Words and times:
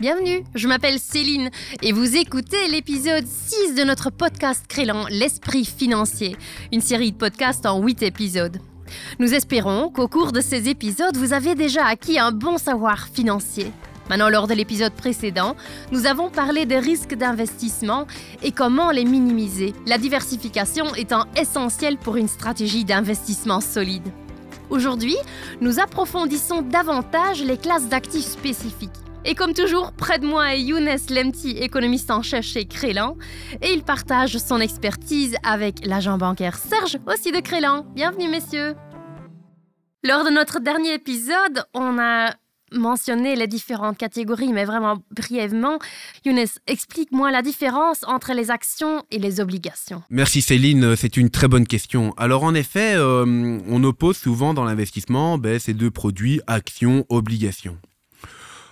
Bienvenue, 0.00 0.44
je 0.54 0.68
m'appelle 0.68 1.00
Céline 1.00 1.50
et 1.82 1.90
vous 1.90 2.16
écoutez 2.16 2.68
l'épisode 2.68 3.26
6 3.26 3.74
de 3.74 3.82
notre 3.82 4.10
podcast 4.10 4.64
créant 4.68 5.08
L'Esprit 5.10 5.64
financier, 5.64 6.36
une 6.72 6.80
série 6.80 7.10
de 7.10 7.16
podcasts 7.16 7.66
en 7.66 7.82
8 7.82 8.04
épisodes. 8.04 8.58
Nous 9.18 9.34
espérons 9.34 9.90
qu'au 9.90 10.06
cours 10.06 10.30
de 10.30 10.40
ces 10.40 10.68
épisodes, 10.68 11.16
vous 11.16 11.32
avez 11.32 11.56
déjà 11.56 11.84
acquis 11.84 12.20
un 12.20 12.30
bon 12.30 12.58
savoir 12.58 13.08
financier. 13.08 13.72
Maintenant, 14.08 14.28
lors 14.28 14.46
de 14.46 14.54
l'épisode 14.54 14.92
précédent, 14.92 15.56
nous 15.90 16.06
avons 16.06 16.30
parlé 16.30 16.64
des 16.64 16.78
risques 16.78 17.16
d'investissement 17.16 18.06
et 18.44 18.52
comment 18.52 18.92
les 18.92 19.04
minimiser, 19.04 19.74
la 19.84 19.98
diversification 19.98 20.94
étant 20.94 21.24
essentielle 21.36 21.96
pour 21.96 22.16
une 22.16 22.28
stratégie 22.28 22.84
d'investissement 22.84 23.60
solide. 23.60 24.06
Aujourd'hui, 24.70 25.16
nous 25.60 25.80
approfondissons 25.80 26.62
davantage 26.62 27.42
les 27.42 27.56
classes 27.56 27.88
d'actifs 27.88 28.26
spécifiques. 28.26 28.90
Et 29.30 29.34
comme 29.34 29.52
toujours, 29.52 29.92
près 29.92 30.18
de 30.18 30.26
moi 30.26 30.54
est 30.54 30.62
Younes 30.62 30.88
Lemti, 31.10 31.50
économiste 31.50 32.10
en 32.10 32.22
chef 32.22 32.46
chez 32.46 32.64
Crélan, 32.64 33.14
et 33.60 33.74
il 33.74 33.82
partage 33.82 34.38
son 34.38 34.58
expertise 34.58 35.36
avec 35.42 35.84
l'agent 35.84 36.16
bancaire 36.16 36.56
Serge, 36.56 36.98
aussi 37.06 37.30
de 37.30 37.40
Crélan. 37.40 37.84
Bienvenue 37.94 38.30
messieurs. 38.30 38.74
Lors 40.02 40.24
de 40.24 40.30
notre 40.30 40.60
dernier 40.60 40.94
épisode, 40.94 41.62
on 41.74 41.98
a 41.98 42.36
mentionné 42.72 43.36
les 43.36 43.46
différentes 43.46 43.98
catégories, 43.98 44.54
mais 44.54 44.64
vraiment 44.64 44.96
brièvement. 45.10 45.78
Younes, 46.24 46.46
explique-moi 46.66 47.30
la 47.30 47.42
différence 47.42 48.04
entre 48.06 48.32
les 48.32 48.50
actions 48.50 49.02
et 49.10 49.18
les 49.18 49.40
obligations. 49.40 50.02
Merci 50.08 50.40
Céline, 50.40 50.96
c'est 50.96 51.18
une 51.18 51.28
très 51.28 51.48
bonne 51.48 51.66
question. 51.66 52.14
Alors 52.16 52.44
en 52.44 52.54
effet, 52.54 52.94
euh, 52.94 53.58
on 53.68 53.84
oppose 53.84 54.16
souvent 54.16 54.54
dans 54.54 54.64
l'investissement 54.64 55.36
ben, 55.36 55.58
ces 55.58 55.74
deux 55.74 55.90
produits, 55.90 56.40
actions, 56.46 57.04
obligations. 57.10 57.76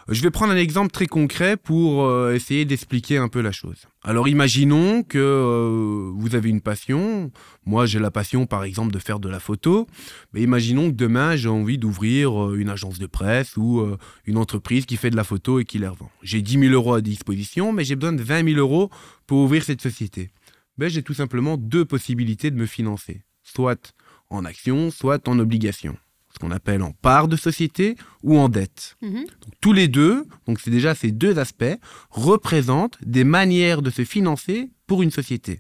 Je 0.09 0.23
vais 0.23 0.31
prendre 0.31 0.53
un 0.53 0.57
exemple 0.57 0.93
très 0.93 1.07
concret 1.07 1.57
pour 1.57 2.05
euh, 2.05 2.33
essayer 2.33 2.65
d'expliquer 2.65 3.17
un 3.17 3.27
peu 3.27 3.41
la 3.41 3.51
chose. 3.51 3.87
Alors 4.05 4.29
imaginons 4.29 5.03
que 5.03 5.19
euh, 5.19 6.13
vous 6.15 6.37
avez 6.37 6.49
une 6.49 6.61
passion. 6.61 7.33
Moi 7.65 7.87
j'ai 7.87 7.99
la 7.99 8.13
passion 8.13 8.47
par 8.47 8.63
exemple 8.63 8.93
de 8.93 9.01
faire 9.01 9.19
de 9.19 9.29
la 9.29 9.41
photo. 9.41 9.89
Mais 10.33 10.43
imaginons 10.43 10.91
que 10.91 10.95
demain 10.95 11.35
j'ai 11.35 11.49
envie 11.49 11.77
d'ouvrir 11.77 12.41
euh, 12.41 12.57
une 12.57 12.69
agence 12.69 13.01
de 13.01 13.07
presse 13.07 13.57
ou 13.57 13.85
une 14.27 14.37
entreprise 14.37 14.87
qui 14.87 14.97
fait 14.97 15.11
de 15.11 15.17
la 15.17 15.25
photo 15.25 15.59
et 15.59 15.65
qui 15.65 15.81
les 15.81 15.89
revend. 15.89 16.11
J'ai 16.23 16.41
10 16.41 16.61
000 16.61 16.73
euros 16.73 16.95
à 16.95 17.01
disposition 17.01 17.73
mais 17.73 17.83
j'ai 17.83 17.97
besoin 17.97 18.13
de 18.13 18.23
20 18.23 18.49
000 18.49 18.61
euros 18.61 18.91
pour 19.27 19.39
ouvrir 19.39 19.65
cette 19.65 19.83
société. 19.83 20.31
Ben, 20.79 20.89
j'ai 20.89 21.03
tout 21.03 21.15
simplement 21.15 21.57
deux 21.57 21.85
possibilités 21.85 22.53
de 22.53 22.57
me 22.57 22.67
financer. 22.67 23.23
Soit 23.43 23.93
en 24.31 24.45
action, 24.45 24.93
soit 24.93 25.27
en 25.27 25.41
obligation 25.41 25.97
ce 26.37 26.39
qu'on 26.39 26.51
appelle 26.51 26.83
en 26.83 26.93
part 26.93 27.29
de 27.29 27.37
société 27.37 27.97
ou 28.23 28.37
en 28.39 28.51
dette. 28.51 28.97
Mhm. 29.01 29.25
tous 29.63 29.73
les 29.73 29.89
deux, 29.89 30.27
donc 30.47 30.61
c'est 30.61 30.71
déjà 30.71 30.95
ces 30.95 31.11
deux 31.11 31.39
aspects, 31.39 31.79
représentent 32.11 32.99
des 33.03 33.25
manières 33.25 33.81
de 33.81 33.91
se 33.91 34.05
financer 34.05 34.71
pour 34.87 35.03
une 35.03 35.11
société. 35.11 35.59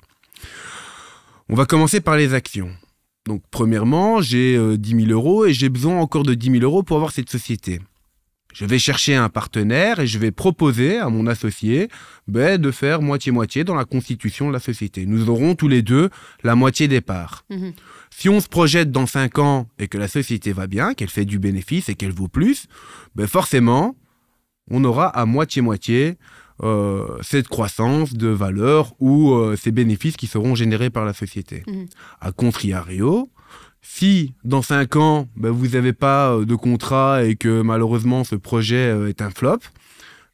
On 1.49 1.55
va 1.55 1.65
commencer 1.65 2.01
par 2.01 2.17
les 2.17 2.35
actions. 2.35 2.71
Donc 3.27 3.43
premièrement, 3.51 4.21
j'ai 4.21 4.57
10 4.77 4.95
euh, 4.95 4.99
000 5.07 5.11
euros 5.13 5.47
et 5.47 5.55
j'ai 5.55 5.71
besoin 5.71 5.99
encore 5.99 6.25
de 6.25 6.35
10 6.35 6.51
000 6.61 6.63
euros 6.63 6.83
pour 6.83 6.97
avoir 6.97 7.13
cette 7.13 7.31
société. 7.31 7.81
Je 8.59 8.65
vais 8.65 8.79
chercher 8.79 9.15
un 9.15 9.29
partenaire 9.29 10.01
et 10.01 10.07
je 10.07 10.19
vais 10.19 10.31
proposer 10.31 10.97
à 10.97 11.11
mon 11.11 11.27
associé 11.27 11.91
ben, 12.27 12.59
de 12.59 12.71
faire 12.71 13.03
moitié-moitié 13.03 13.65
dans 13.65 13.75
la 13.75 13.85
constitution 13.85 14.49
de 14.49 14.55
la 14.55 14.61
société. 14.61 15.05
Nous 15.05 15.29
aurons 15.29 15.55
tous 15.55 15.69
les 15.69 15.83
deux 15.83 16.09
la 16.43 16.55
moitié 16.55 16.89
des 16.89 17.03
parts. 17.03 17.45
Mhm. 17.51 17.75
Si 18.09 18.31
on 18.31 18.41
se 18.41 18.49
projette 18.49 18.91
dans 18.91 19.07
5 19.07 19.39
ans 19.41 19.67
et 19.79 19.89
que 19.89 19.99
la 19.99 20.09
société 20.09 20.55
va 20.55 20.67
bien, 20.67 20.95
qu'elle 20.95 21.11
fait 21.11 21.27
du 21.27 21.39
bénéfice 21.39 21.91
et 21.91 21.97
qu'elle 21.97 22.13
vaut 22.13 22.29
plus, 22.29 22.67
ben 23.15 23.27
forcément, 23.27 23.95
on 24.71 24.83
aura 24.85 25.09
à 25.09 25.27
moitié-moitié 25.27 26.17
euh, 26.63 27.07
cette 27.21 27.49
croissance 27.49 28.15
de 28.15 28.29
valeur 28.29 28.95
ou 29.01 29.35
euh, 29.35 29.57
ces 29.57 29.71
bénéfices 29.71 30.17
qui 30.17 30.29
seront 30.29 30.55
générés 30.55 30.89
par 30.89 31.05
la 31.05 31.13
société. 31.13 31.63
Mhm. 31.67 31.89
A 32.23 32.33
contrario, 32.33 33.29
si 33.89 34.35
dans 34.45 34.63
5 34.63 34.97
ans, 34.97 35.29
ben, 35.37 35.51
vous 35.51 35.69
n'avez 35.69 35.93
pas 35.93 36.33
euh, 36.33 36.45
de 36.45 36.55
contrat 36.55 37.25
et 37.25 37.37
que 37.37 37.63
malheureusement 37.63 38.25
ce 38.25 38.35
projet 38.35 38.91
euh, 38.91 39.09
est 39.09 39.23
un 39.23 39.31
flop, 39.31 39.61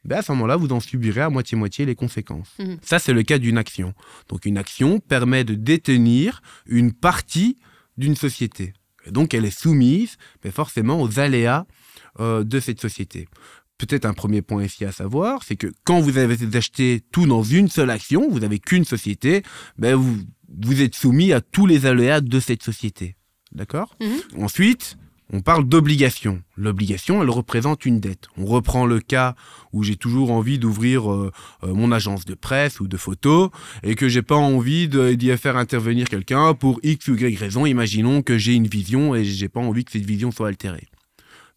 ben 0.05 0.19
à 0.19 0.23
ce 0.23 0.33
moment-là, 0.33 0.57
vous 0.57 0.73
en 0.73 0.81
subirez 0.81 1.21
à 1.21 1.31
moitié-moitié 1.31 1.85
les 1.85 1.95
conséquences. 1.95 2.55
Mhm. 2.59 2.79
Ça, 2.83 2.99
c'est 2.99 3.13
le 3.13 3.23
cas 3.23 3.39
d'une 3.39 3.59
action. 3.59 3.95
Donc 4.29 4.47
une 4.47 4.59
action 4.59 4.99
permet 4.99 5.45
de 5.45 5.55
détenir 5.55 6.43
une 6.67 6.93
partie 6.93 7.59
d'une 7.97 8.17
société. 8.17 8.73
Et 9.07 9.11
donc 9.11 9.35
elle 9.35 9.45
est 9.45 9.57
soumise 9.57 10.17
mais 10.43 10.51
ben, 10.51 10.53
forcément 10.53 11.01
aux 11.01 11.21
aléas 11.21 11.67
euh, 12.21 12.43
de 12.45 12.59
cette 12.59 12.81
société. 12.81 13.29
Peut-être 13.79 14.07
un 14.07 14.15
premier 14.15 14.43
point 14.43 14.65
ici 14.65 14.85
à 14.85 14.93
savoir, 14.93 15.43
c'est 15.45 15.57
que 15.57 15.73
quand 15.85 16.01
vous 16.01 16.17
avez 16.17 16.37
acheté 16.57 17.03
tout 17.13 17.27
dans 17.27 17.43
une 17.43 17.69
seule 17.69 17.91
action, 17.91 18.29
vous 18.31 18.41
n'avez 18.41 18.59
qu'une 18.59 18.85
société, 18.85 19.43
ben 19.77 19.95
vous, 19.95 20.17
vous 20.63 20.83
êtes 20.83 20.95
soumis 20.95 21.33
à 21.33 21.41
tous 21.41 21.67
les 21.67 21.87
aléas 21.87 22.21
de 22.21 22.41
cette 22.41 22.63
société. 22.63 23.17
D'accord 23.55 23.95
mhm. 24.01 24.43
Ensuite, 24.43 24.97
on 25.35 25.41
parle 25.41 25.65
d'obligation. 25.65 26.43
L'obligation, 26.57 27.23
elle 27.23 27.31
représente 27.31 27.87
une 27.87 28.01
dette. 28.01 28.27
On 28.37 28.45
reprend 28.45 28.85
le 28.85 29.01
cas 29.01 29.35
où 29.73 29.83
j'ai 29.83 29.97
toujours 29.97 30.31
envie 30.31 30.59
d'ouvrir 30.59 31.11
euh, 31.11 31.33
euh, 31.65 31.73
mon 31.73 31.91
agence 31.91 32.27
de 32.27 32.35
presse 32.35 32.81
ou 32.81 32.87
de 32.87 32.97
photos 32.99 33.49
et 33.83 33.95
que 33.95 34.09
j'ai 34.11 34.21
pas 34.21 34.37
envie 34.37 34.89
d'y 34.89 35.37
faire 35.39 35.57
intervenir 35.57 36.07
quelqu'un 36.07 36.53
pour 36.53 36.81
X 36.83 37.09
ou 37.09 37.15
Y 37.15 37.39
raison. 37.39 37.65
Imaginons 37.65 38.21
que 38.21 38.37
j'ai 38.37 38.53
une 38.53 38.67
vision 38.67 39.15
et 39.15 39.25
j'ai 39.25 39.49
pas 39.49 39.61
envie 39.61 39.87
que 39.87 39.93
cette 39.93 40.05
vision 40.05 40.31
soit 40.31 40.49
altérée. 40.49 40.89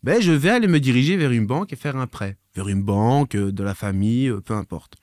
Ben, 0.03 0.21
je 0.21 0.31
vais 0.31 0.51
aller 0.51 0.67
me 0.67 0.79
diriger 0.79 1.17
vers 1.17 1.31
une 1.31 1.47
banque 1.47 1.73
et 1.73 1.75
faire 1.75 1.97
un 1.97 2.07
prêt. 2.07 2.37
Vers 2.55 2.69
une 2.69 2.83
banque, 2.83 3.35
euh, 3.35 3.51
de 3.51 3.63
la 3.63 3.73
famille, 3.73 4.31
peu 4.45 4.53
importe. 4.53 4.93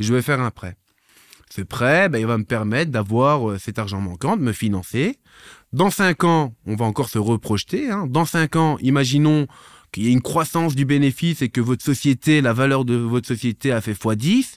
Et 0.00 0.02
je 0.02 0.12
vais 0.12 0.22
faire 0.22 0.40
un 0.40 0.50
prêt. 0.50 0.76
Ce 1.56 1.62
prêt, 1.62 2.08
ben, 2.08 2.18
il 2.18 2.26
va 2.26 2.36
me 2.36 2.44
permettre 2.44 2.90
d'avoir 2.90 3.58
cet 3.58 3.78
argent 3.78 4.00
manquant, 4.00 4.36
de 4.36 4.42
me 4.42 4.52
financer 4.52 5.18
dans 5.72 5.90
5 5.90 6.24
ans, 6.24 6.54
on 6.66 6.74
va 6.74 6.84
encore 6.84 7.08
se 7.08 7.18
reprojeter. 7.18 7.90
Hein. 7.90 8.06
Dans 8.08 8.24
5 8.24 8.56
ans, 8.56 8.78
imaginons 8.80 9.46
qu'il 9.92 10.04
y 10.04 10.08
ait 10.08 10.12
une 10.12 10.22
croissance 10.22 10.74
du 10.74 10.84
bénéfice 10.84 11.42
et 11.42 11.48
que 11.48 11.60
votre 11.60 11.84
société, 11.84 12.40
la 12.40 12.52
valeur 12.52 12.84
de 12.84 12.94
votre 12.94 13.28
société 13.28 13.72
a 13.72 13.80
fait 13.80 13.92
x10, 13.92 14.56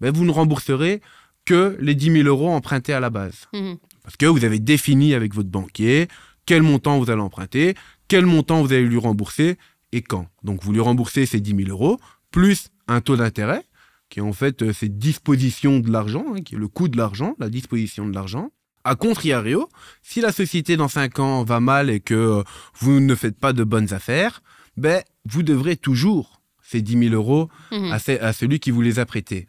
ben 0.00 0.12
vous 0.14 0.24
ne 0.24 0.30
rembourserez 0.30 1.00
que 1.44 1.76
les 1.80 1.94
10 1.94 2.22
000 2.22 2.28
euros 2.28 2.50
empruntés 2.50 2.92
à 2.92 3.00
la 3.00 3.10
base. 3.10 3.46
Mmh. 3.54 3.74
Parce 4.02 4.16
que 4.16 4.26
vous 4.26 4.44
avez 4.44 4.58
défini 4.58 5.14
avec 5.14 5.34
votre 5.34 5.48
banquier 5.48 6.08
quel 6.44 6.62
montant 6.62 6.98
vous 6.98 7.10
allez 7.10 7.20
emprunter, 7.20 7.74
quel 8.08 8.24
montant 8.26 8.62
vous 8.62 8.72
allez 8.72 8.84
lui 8.84 8.98
rembourser 8.98 9.56
et 9.92 10.02
quand. 10.02 10.28
Donc 10.44 10.62
vous 10.64 10.72
lui 10.72 10.80
remboursez 10.80 11.26
ces 11.26 11.40
10 11.40 11.64
000 11.64 11.70
euros, 11.70 11.98
plus 12.30 12.68
un 12.86 13.00
taux 13.00 13.16
d'intérêt, 13.16 13.64
qui 14.08 14.20
est 14.20 14.22
en 14.22 14.32
fait 14.32 14.62
euh, 14.62 14.72
cette 14.72 14.98
disposition 14.98 15.80
de 15.80 15.90
l'argent, 15.90 16.24
hein, 16.34 16.40
qui 16.42 16.54
est 16.54 16.58
le 16.58 16.68
coût 16.68 16.88
de 16.88 16.96
l'argent, 16.96 17.34
la 17.38 17.48
disposition 17.48 18.06
de 18.06 18.14
l'argent. 18.14 18.50
A 18.84 18.94
contrario, 18.94 19.68
si 20.02 20.20
la 20.20 20.32
société 20.32 20.76
dans 20.76 20.88
5 20.88 21.18
ans 21.18 21.44
va 21.44 21.60
mal 21.60 21.90
et 21.90 22.00
que 22.00 22.42
vous 22.78 23.00
ne 23.00 23.14
faites 23.14 23.38
pas 23.38 23.52
de 23.52 23.64
bonnes 23.64 23.92
affaires, 23.92 24.42
ben, 24.76 25.02
vous 25.24 25.42
devrez 25.42 25.76
toujours 25.76 26.40
ces 26.62 26.80
10 26.82 27.08
000 27.10 27.14
euros 27.14 27.48
mhm. 27.72 27.92
à, 27.92 28.32
celui 28.32 28.60
qui 28.60 28.70
vous 28.70 28.80
les 28.80 28.98
a 28.98 29.06
prêtés. 29.06 29.46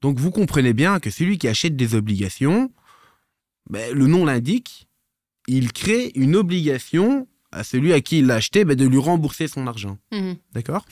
Donc 0.00 0.18
vous 0.18 0.30
comprenez 0.30 0.72
bien 0.72 0.98
que 0.98 1.10
celui 1.10 1.38
qui 1.38 1.48
achète 1.48 1.76
des 1.76 1.94
obligations, 1.94 2.72
ben, 3.70 3.94
le 3.94 4.06
nom 4.06 4.24
l'indique, 4.24 4.88
il 5.46 5.72
crée 5.72 6.10
une 6.14 6.34
obligation 6.34 7.28
à 7.52 7.64
celui 7.64 7.92
à 7.92 8.00
qui 8.00 8.18
il 8.18 8.26
l'a 8.26 8.36
acheté 8.36 8.64
ben, 8.64 8.76
de 8.76 8.86
lui 8.86 8.98
rembourser 8.98 9.46
son 9.46 9.66
argent. 9.66 9.98
Mhm. 10.12 10.36
D'accord? 10.52 10.84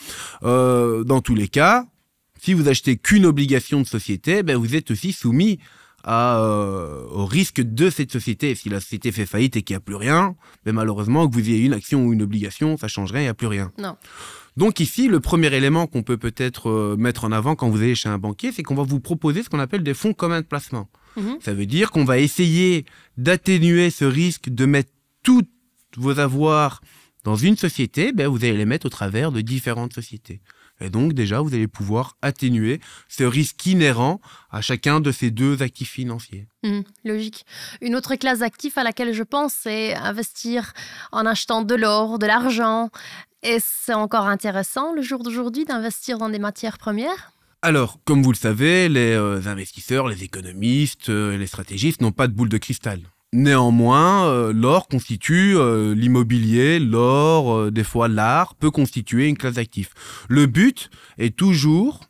Euh, 0.42 1.02
Dans 1.04 1.20
tous 1.20 1.34
les 1.34 1.48
cas, 1.48 1.86
si 2.40 2.54
vous 2.54 2.68
achetez 2.68 2.96
qu'une 2.96 3.26
obligation 3.26 3.80
de 3.80 3.86
société, 3.86 4.42
ben, 4.42 4.56
vous 4.56 4.74
êtes 4.74 4.90
aussi 4.90 5.12
soumis 5.12 5.58
euh, 6.06 7.04
au 7.10 7.26
risque 7.26 7.60
de 7.60 7.90
cette 7.90 8.10
société. 8.10 8.54
Si 8.54 8.70
la 8.70 8.80
société 8.80 9.12
fait 9.12 9.26
faillite 9.26 9.56
et 9.56 9.62
qu'il 9.62 9.74
n'y 9.74 9.78
a 9.78 9.80
plus 9.80 9.96
rien, 9.96 10.34
mais 10.64 10.72
malheureusement, 10.72 11.28
que 11.28 11.34
vous 11.34 11.40
ayez 11.40 11.58
une 11.58 11.74
action 11.74 12.06
ou 12.06 12.12
une 12.14 12.22
obligation, 12.22 12.78
ça 12.78 12.88
changerait, 12.88 13.20
il 13.20 13.24
n'y 13.24 13.28
a 13.28 13.34
plus 13.34 13.46
rien. 13.46 13.70
Non. 13.78 13.96
Donc 14.56 14.80
ici, 14.80 15.08
le 15.08 15.20
premier 15.20 15.54
élément 15.54 15.86
qu'on 15.86 16.02
peut 16.02 16.16
peut-être 16.16 16.70
euh, 16.70 16.96
mettre 16.96 17.24
en 17.24 17.32
avant 17.32 17.54
quand 17.54 17.68
vous 17.68 17.82
allez 17.82 17.94
chez 17.94 18.08
un 18.08 18.18
banquier, 18.18 18.52
c'est 18.52 18.62
qu'on 18.62 18.74
va 18.74 18.82
vous 18.82 19.00
proposer 19.00 19.42
ce 19.42 19.50
qu'on 19.50 19.60
appelle 19.60 19.82
des 19.82 19.94
fonds 19.94 20.14
communs 20.14 20.40
de 20.40 20.46
placement. 20.46 20.88
Mhm. 21.16 21.36
Ça 21.40 21.52
veut 21.52 21.66
dire 21.66 21.90
qu'on 21.90 22.04
va 22.04 22.18
essayer 22.18 22.86
d'atténuer 23.18 23.90
ce 23.90 24.06
risque 24.06 24.48
de 24.48 24.64
mettre 24.64 24.90
tous 25.22 25.42
vos 25.96 26.18
avoirs 26.18 26.80
dans 27.24 27.36
une 27.36 27.56
société, 27.56 28.12
ben, 28.12 28.28
vous 28.28 28.38
allez 28.38 28.56
les 28.56 28.64
mettre 28.64 28.86
au 28.86 28.90
travers 28.90 29.30
de 29.30 29.42
différentes 29.42 29.92
sociétés. 29.92 30.40
Et 30.80 30.90
donc 30.90 31.12
déjà, 31.12 31.40
vous 31.40 31.54
allez 31.54 31.68
pouvoir 31.68 32.16
atténuer 32.22 32.80
ce 33.08 33.24
risque 33.24 33.64
inhérent 33.66 34.20
à 34.50 34.60
chacun 34.60 35.00
de 35.00 35.12
ces 35.12 35.30
deux 35.30 35.62
actifs 35.62 35.90
financiers. 35.90 36.46
Mmh, 36.62 36.80
logique. 37.04 37.44
Une 37.80 37.94
autre 37.96 38.14
classe 38.16 38.40
d'actifs 38.40 38.78
à 38.78 38.84
laquelle 38.84 39.12
je 39.12 39.22
pense, 39.22 39.52
c'est 39.54 39.94
investir 39.94 40.72
en 41.12 41.26
achetant 41.26 41.62
de 41.62 41.74
l'or, 41.74 42.18
de 42.18 42.26
l'argent. 42.26 42.90
Et 43.42 43.58
c'est 43.60 43.94
encore 43.94 44.26
intéressant 44.26 44.92
le 44.92 45.02
jour 45.02 45.22
d'aujourd'hui 45.22 45.64
d'investir 45.64 46.18
dans 46.18 46.28
des 46.28 46.38
matières 46.38 46.78
premières? 46.78 47.32
Alors, 47.62 47.98
comme 48.04 48.22
vous 48.22 48.32
le 48.32 48.36
savez, 48.36 48.88
les 48.88 49.12
euh, 49.12 49.40
investisseurs, 49.46 50.08
les 50.08 50.24
économistes, 50.24 51.10
euh, 51.10 51.36
les 51.36 51.46
stratégistes 51.46 52.00
n'ont 52.00 52.12
pas 52.12 52.26
de 52.26 52.32
boule 52.32 52.48
de 52.48 52.56
cristal. 52.56 53.00
Néanmoins, 53.32 54.26
euh, 54.26 54.52
l'or 54.52 54.88
constitue 54.88 55.56
euh, 55.56 55.94
l'immobilier, 55.94 56.80
l'or, 56.80 57.54
euh, 57.54 57.70
des 57.70 57.84
fois 57.84 58.08
l'art, 58.08 58.56
peut 58.56 58.72
constituer 58.72 59.28
une 59.28 59.36
classe 59.36 59.54
d'actifs. 59.54 59.94
Le 60.28 60.46
but 60.46 60.90
est 61.16 61.36
toujours 61.36 62.09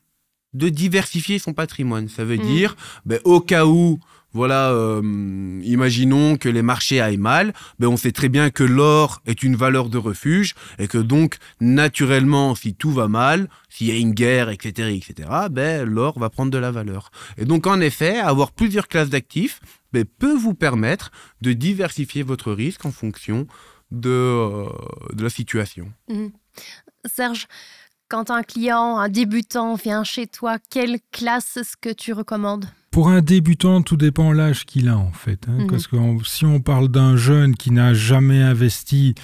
de 0.55 0.69
diversifier 0.69 1.39
son 1.39 1.53
patrimoine. 1.53 2.09
Ça 2.09 2.25
veut 2.25 2.37
Mm. 2.39 2.47
dire, 2.47 2.77
ben, 3.07 3.21
au 3.25 3.41
cas 3.41 3.67
où, 3.67 4.01
voilà, 4.33 4.71
euh, 4.71 5.61
imaginons 5.65 6.37
que 6.37 6.49
les 6.49 6.63
marchés 6.63 7.01
aillent 7.01 7.17
mal, 7.17 7.53
ben, 7.81 7.89
on 7.89 7.97
sait 7.97 8.13
très 8.13 8.29
bien 8.29 8.51
que 8.51 8.63
l'or 8.63 9.21
est 9.27 9.43
une 9.43 9.57
valeur 9.57 9.89
de 9.89 9.99
refuge 9.99 10.55
et 10.79 10.87
que 10.87 10.99
donc, 10.99 11.37
naturellement, 11.61 12.55
si 12.55 12.75
tout 12.75 12.91
va 12.93 13.09
mal, 13.09 13.49
s'il 13.69 13.89
y 13.89 13.91
a 13.91 13.97
une 13.97 14.13
guerre, 14.13 14.49
etc., 14.51 14.91
etc., 14.91 15.29
ben, 15.51 15.85
l'or 15.85 16.19
va 16.19 16.31
prendre 16.31 16.51
de 16.53 16.59
la 16.59 16.71
valeur. 16.71 17.11
Et 17.39 17.45
donc, 17.45 17.67
en 17.67 17.81
effet, 17.81 18.19
avoir 18.19 18.53
plusieurs 18.53 18.87
classes 18.89 19.11
d'actifs 19.11 19.61
ben, 19.93 20.05
peut 20.05 20.35
vous 20.37 20.55
permettre 20.55 21.11
de 21.43 21.53
diversifier 21.53 22.23
votre 22.23 22.53
risque 22.53 22.85
en 22.85 22.93
fonction 22.93 23.47
de, 23.91 24.09
euh, 24.11 24.67
de 25.13 25.23
la 25.25 25.31
situation. 25.31 25.93
Mhm. 26.09 26.31
Serge, 27.07 27.49
quand 28.11 28.31
un 28.31 28.43
client, 28.43 28.99
un 28.99 29.09
débutant 29.09 29.75
vient 29.77 30.05
chez 30.05 30.27
toi, 30.27 30.59
quelle 30.71 30.99
classe 31.13 31.57
est-ce 31.57 31.77
que 31.81 31.93
tu 31.93 32.13
recommandes? 32.13 32.67
Pour 32.91 33.09
un 33.09 33.21
débutant, 33.23 33.83
tout 33.83 33.97
dépend 33.97 34.33
l'âge 34.33 34.67
qu'il 34.67 34.89
a 34.89 34.99
en 34.99 35.13
fait. 35.13 35.47
hein, 35.49 35.59
Mhm. 35.61 35.67
Parce 35.69 35.87
que 35.87 35.97
on- 35.97 36.23
si 36.25 36.45
on 36.45 36.61
parle 36.61 36.89
d'un 36.89 37.17
jeune 37.17 37.55
qui 37.55 37.71
n'a 37.71 37.95
jamais 37.95 38.43
investi, 38.43 39.15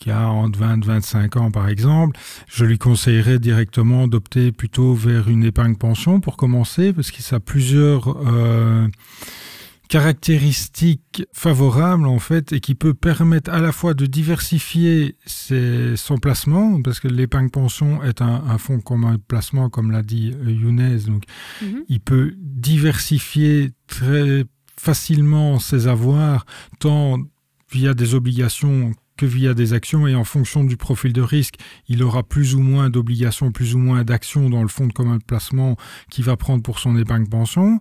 qui 0.00 0.10
a 0.10 0.28
entre 0.30 0.58
20 0.58 0.82
et 0.82 0.86
25 0.86 1.36
ans 1.36 1.50
par 1.50 1.68
exemple, 1.68 2.18
je 2.48 2.64
lui 2.64 2.78
conseillerais 2.78 3.38
directement 3.38 4.08
d'opter 4.08 4.52
plutôt 4.52 4.94
vers 4.94 5.28
une 5.28 5.44
épargne 5.44 5.76
pension 5.76 6.20
pour 6.20 6.36
commencer, 6.38 6.92
parce 6.94 7.10
que 7.10 7.22
ça 7.22 7.36
a 7.36 7.40
plusieurs 7.40 8.16
euh, 8.26 8.88
caractéristiques 9.94 11.24
favorables 11.32 12.06
en 12.06 12.18
fait 12.18 12.52
et 12.52 12.60
qui 12.60 12.74
peut 12.74 12.94
permettre 12.94 13.50
à 13.52 13.60
la 13.60 13.72
fois 13.72 13.94
de 13.94 14.06
diversifier 14.06 15.16
ses- 15.26 15.96
son 15.96 16.16
placement, 16.18 16.82
parce 16.82 16.98
que 17.00 17.08
l'épargne 17.08 17.50
pension 17.50 18.02
est 18.02 18.20
un, 18.20 18.42
un 18.48 18.58
fonds 18.58 18.80
commun 18.80 19.12
de 19.14 19.20
placement, 19.28 19.70
comme 19.70 19.90
l'a 19.92 20.02
dit 20.02 20.32
euh, 20.34 20.50
Younes, 20.50 20.98
donc 21.06 21.22
Mhm. 21.62 21.84
il 21.88 22.00
peut 22.00 22.34
diversifier 22.38 23.70
très 23.86 24.44
facilement 24.76 25.58
ses 25.58 25.86
avoirs, 25.86 26.44
tant 26.80 27.18
via 27.72 27.94
des 27.94 28.14
obligations 28.14 28.92
que 29.16 29.26
via 29.26 29.54
des 29.54 29.72
actions, 29.72 30.06
et 30.06 30.14
en 30.14 30.24
fonction 30.24 30.64
du 30.64 30.76
profil 30.76 31.12
de 31.12 31.20
risque, 31.22 31.54
il 31.88 32.02
aura 32.02 32.22
plus 32.22 32.54
ou 32.54 32.60
moins 32.60 32.90
d'obligations, 32.90 33.52
plus 33.52 33.74
ou 33.74 33.78
moins 33.78 34.02
d'actions 34.04 34.50
dans 34.50 34.62
le 34.62 34.68
fonds 34.68 34.86
de 34.86 34.92
commun 34.92 35.18
de 35.18 35.22
placement 35.24 35.76
qu'il 36.10 36.24
va 36.24 36.36
prendre 36.36 36.62
pour 36.62 36.78
son 36.78 36.96
épargne 36.96 37.26
pension. 37.26 37.78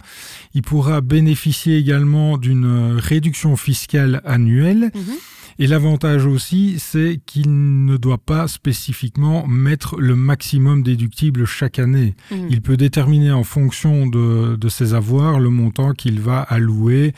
Il 0.54 0.62
pourra 0.62 1.02
bénéficier 1.02 1.78
également 1.78 2.38
d'une 2.38 2.66
euh, 2.66 3.00
réduction 3.00 3.56
fiscale 3.56 4.22
annuelle, 4.26 4.92
Mhm. 4.94 5.14
et 5.60 5.68
l'avantage 5.68 6.26
aussi, 6.26 6.76
c'est 6.80 7.20
qu'il 7.26 7.86
ne 7.86 7.98
doit 7.98 8.18
pas 8.20 8.48
spécifiquement 8.48 9.48
mettre 9.48 10.00
le 10.00 10.16
maximum 10.16 10.84
déductible 10.84 11.46
chaque 11.46 11.80
année. 11.80 12.16
Mhm. 12.32 12.48
Il 12.50 12.62
peut 12.62 12.78
déterminer 12.78 13.32
en 13.32 13.44
fonction 13.44 14.06
de, 14.08 14.56
de 14.56 14.70
ses 14.70 14.94
avoirs 14.94 15.40
le 15.40 15.50
montant 15.50 15.94
qu'il 15.94 16.20
va 16.20 16.42
allouer 16.42 17.14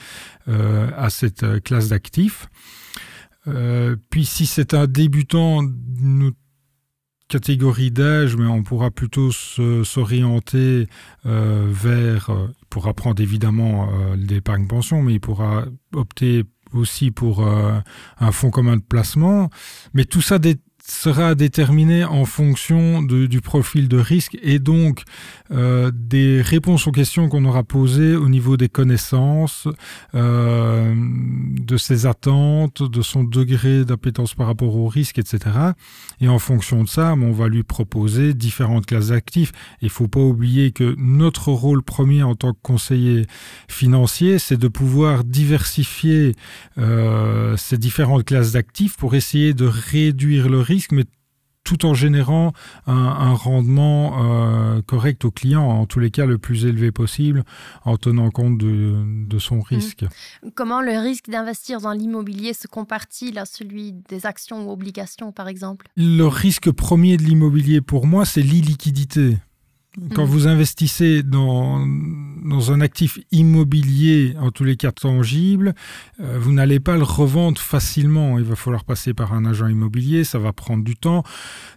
euh, 0.48 0.90
à 0.98 1.10
cette 1.10 1.44
euh, 1.44 1.60
classe 1.60 1.90
d'actifs. 1.90 2.48
Euh, 3.48 3.96
puis 4.10 4.26
si 4.26 4.46
c'est 4.46 4.74
un 4.74 4.88
débutant 4.88 5.64
d'une 5.64 6.32
catégorie 7.28 7.92
d'âge, 7.92 8.36
mais 8.36 8.46
on 8.46 8.64
pourra 8.64 8.92
plutôt 8.92 9.32
s'orienter 9.32 10.88
euh, 11.26 11.68
vers, 11.72 12.30
euh, 12.30 12.48
il 12.62 12.66
pourra 12.70 12.94
prendre 12.94 13.22
évidemment 13.22 13.90
l'épargne 14.16 14.68
pension, 14.68 15.02
mais 15.02 15.14
il 15.14 15.20
pourra 15.20 15.66
opter 15.94 16.44
aussi 16.74 17.10
pour 17.12 17.48
un 17.48 18.32
fonds 18.32 18.50
commun 18.52 18.76
de 18.76 18.82
placement. 18.82 19.50
Mais 19.94 20.04
tout 20.04 20.22
ça 20.22 20.40
dé- 20.40 20.58
sera 20.88 21.34
déterminé 21.36 22.04
en 22.04 22.26
fonction 22.26 23.02
de- 23.02 23.26
du 23.26 23.42
profil 23.42 23.88
de 23.88 23.98
risque 23.98 24.38
et 24.44 24.60
donc 24.60 25.04
euh, 25.52 25.92
des 25.94 26.42
réponses 26.42 26.88
aux 26.88 26.92
questions 26.92 27.28
qu'on 27.30 27.46
aura 27.46 27.64
posées 27.64 28.16
au 28.16 28.30
niveau 28.30 28.58
des 28.58 28.70
connaissances, 28.70 29.68
euh, 30.16 30.94
de 30.96 31.78
ses 31.78 32.06
attentes, 32.06 32.82
de 32.84 33.02
son 33.02 33.24
degré 33.24 33.86
d'appétence 33.86 34.34
par 34.34 34.48
rapport 34.48 34.76
au 34.76 34.88
risque, 34.88 35.20
etc. 35.20 35.40
Et 36.22 36.28
en 36.28 36.40
fonction 36.40 36.84
de 36.84 36.90
ça, 36.90 37.14
on 37.14 37.32
va 37.32 37.48
lui 37.48 37.64
proposer 37.64 38.34
différentes 38.34 38.86
classes 38.86 39.08
d'actifs. 39.10 39.52
Il 39.82 39.86
ne 39.86 39.90
faut 39.92 40.08
pas 40.08 40.20
oublier 40.20 40.72
que 40.72 40.96
notre 40.98 41.52
rôle 41.52 41.84
premier 41.84 42.24
en 42.24 42.36
tant 42.36 42.54
que 42.54 42.60
conseiller 42.62 43.26
financier, 43.68 44.40
c'est 44.40 44.58
de 44.58 44.68
pouvoir 44.68 45.24
diversifier 45.24 46.34
euh, 46.78 47.56
ces 47.58 47.78
différentes 47.78 48.26
classes 48.26 48.54
d'actifs 48.54 48.98
pour 48.98 49.16
essayer 49.16 49.54
de 49.54 49.66
réduire 49.66 50.50
le 50.50 50.60
risque, 50.76 50.92
mais 50.92 51.06
tout 51.64 51.84
en 51.86 51.96
générant 51.96 52.54
un, 52.86 52.94
un 52.94 53.34
rendement 53.34 54.02
euh, 54.24 54.82
correct 54.84 55.26
au 55.26 55.32
client, 55.32 55.64
en 55.64 55.88
tous 55.88 56.00
les 56.00 56.12
cas 56.12 56.28
le 56.28 56.38
plus 56.38 56.66
élevé 56.66 56.92
possible, 56.92 57.44
en 57.86 57.98
tenant 57.98 58.30
compte 58.30 58.60
de, 58.60 59.04
de 59.28 59.40
son 59.40 59.62
risque. 59.62 60.06
Comment 60.54 60.82
le 60.82 60.96
risque 61.10 61.28
d'investir 61.28 61.82
dans 61.82 61.94
l'immobilier 61.94 62.54
se 62.54 62.68
compare-t-il 62.68 63.40
à 63.40 63.46
celui 63.46 63.94
des 64.10 64.28
actions 64.28 64.68
ou 64.68 64.72
obligations, 64.72 65.32
par 65.32 65.48
exemple? 65.48 65.88
Le 65.98 66.28
risque 66.28 66.70
premier 66.72 67.18
de 67.18 67.24
l'immobilier 67.24 67.82
pour 67.82 68.06
moi, 68.06 68.26
c'est 68.26 68.44
l'illiquidité. 68.44 69.38
Quand 70.14 70.26
vous 70.26 70.48
investissez 70.48 71.24
dans, 71.24 71.86
dans 72.44 72.72
un 72.74 72.82
actif 72.82 73.18
immobilier, 73.32 74.36
en 74.40 74.52
tous 74.52 74.64
les 74.66 74.76
cas 74.76 74.92
tangible, 74.92 75.74
euh, 76.20 76.38
vous 76.40 76.52
n'allez 76.52 76.80
pas 76.82 76.98
le 76.98 77.04
revendre 77.04 77.60
facilement. 77.62 78.38
Il 78.38 78.44
va 78.46 78.56
falloir 78.56 78.84
passer 78.84 79.14
par 79.14 79.32
un 79.34 79.46
agent 79.46 79.68
immobilier, 79.68 80.24
ça 80.26 80.38
va 80.38 80.52
prendre 80.52 80.84
du 80.84 80.96
temps. 80.96 81.24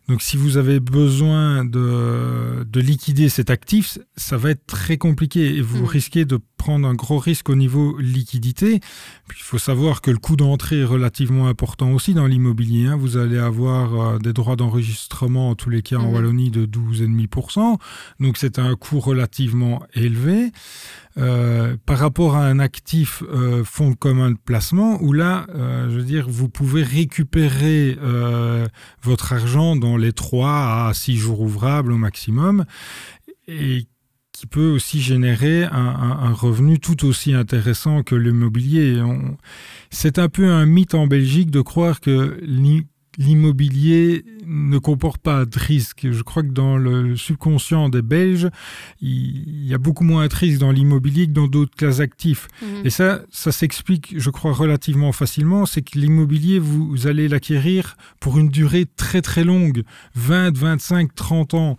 Donc 0.08 0.20
si 0.22 0.36
vous 0.36 0.56
avez 0.56 0.80
besoin 0.80 1.64
de, 1.64 2.64
de 2.64 2.80
liquider 2.80 3.28
cet 3.28 3.50
actif, 3.50 3.98
ça 4.16 4.36
va 4.36 4.50
être 4.50 4.66
très 4.66 4.96
compliqué 4.96 5.54
et 5.56 5.60
vous 5.60 5.78
Mhm. 5.82 5.84
risquez 5.84 6.24
de 6.24 6.38
prendre 6.58 6.86
un 6.86 6.94
gros 6.94 7.18
risque 7.18 7.48
au 7.48 7.54
niveau 7.54 7.96
liquidité. 7.98 8.80
Puis 9.28 9.38
il 9.40 9.44
faut 9.44 9.56
savoir 9.58 10.02
que 10.02 10.10
le 10.10 10.18
coût 10.18 10.36
d'entrée 10.36 10.80
est 10.80 10.84
relativement 10.84 11.48
important 11.48 11.92
aussi 11.92 12.12
dans 12.12 12.26
l'immobilier. 12.26 12.86
hein. 12.88 12.96
Vous 12.96 13.16
allez 13.16 13.38
avoir 13.38 13.94
euh, 13.94 14.18
des 14.18 14.32
droits 14.34 14.56
d'enregistrement, 14.56 15.48
en 15.50 15.54
tous 15.54 15.70
les 15.70 15.80
cas 15.82 15.96
en 15.96 16.08
Mhm. 16.08 16.14
Wallonie, 16.14 16.50
de 16.50 16.66
12,5%. 16.66 17.78
Donc 18.20 18.36
c'est 18.36 18.58
un 18.58 18.74
coût 18.74 19.00
relativement 19.00 19.82
élevé. 19.94 20.52
Euh, 21.16 21.76
par 21.84 21.98
rapport 21.98 22.36
à 22.36 22.46
un 22.46 22.60
actif 22.60 23.24
euh, 23.32 23.64
fonds 23.64 23.94
commun 23.94 24.30
de 24.30 24.36
placement, 24.44 25.02
où 25.02 25.12
là, 25.12 25.46
euh, 25.54 25.90
je 25.90 25.96
veux 25.96 26.04
dire, 26.04 26.26
vous 26.28 26.48
pouvez 26.48 26.82
récupérer 26.84 27.96
votre 29.02 29.32
argent 29.32 29.74
dans 29.76 29.96
les 29.96 30.12
3 30.12 30.48
à 30.88 30.92
6 30.94 31.16
jours 31.16 31.40
ouvrables 31.40 31.92
au 31.92 31.96
maximum, 31.96 32.64
et 33.48 33.86
qui 34.38 34.46
peut 34.46 34.68
aussi 34.70 35.00
générer 35.00 35.64
un, 35.64 35.70
un- 35.72 36.18
un 36.28 36.32
revenu 36.32 36.78
tout 36.78 37.04
aussi 37.06 37.34
intéressant 37.34 38.02
que 38.04 38.14
l'immobilier. 38.14 39.02
C'est 39.90 40.18
un 40.20 40.28
peu 40.28 40.46
un 40.48 40.64
mythe 40.64 40.94
en 40.94 41.08
Belgique 41.08 41.50
de 41.50 41.60
croire 41.60 42.00
que 42.00 42.38
l'i- 42.42 42.86
l'immobilier 43.16 44.24
ne 44.46 44.78
comporte 44.78 45.20
pas 45.20 45.44
de 45.44 45.58
risque. 45.58 46.06
Je 46.08 46.22
crois 46.22 46.44
que 46.44 46.52
dans 46.52 46.76
le 46.76 47.16
subconscient 47.16 47.88
des 47.88 48.00
Belges, 48.02 48.48
il 49.00 49.66
y 49.66 49.74
a 49.74 49.78
beaucoup 49.78 50.04
moins 50.04 50.28
de 50.28 50.34
risques 50.34 50.60
dans 50.60 50.70
l'immobilier 50.70 51.26
que 51.26 51.32
dans 51.32 51.48
d'autres 51.48 51.74
classes 51.76 51.98
d'actifs. 51.98 52.46
Mhm. 52.62 52.68
Et 52.86 52.90
ça, 52.90 53.22
ça 53.30 53.50
s'explique, 53.50 54.14
je 54.16 54.30
crois, 54.30 54.52
relativement 54.52 55.10
facilement. 55.10 55.66
C'est 55.66 55.82
que 55.82 55.98
l'immobilier, 55.98 56.60
vous, 56.60 56.88
vous 56.90 57.06
allez 57.08 57.26
l'acquérir 57.26 57.96
pour 58.20 58.38
une 58.38 58.50
durée 58.50 58.86
très 58.96 59.20
très 59.20 59.42
longue, 59.42 59.82
20, 60.14 60.56
25, 60.56 61.12
30 61.16 61.54
ans. 61.54 61.76